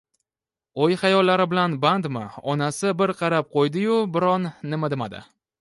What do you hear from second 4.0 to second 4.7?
biron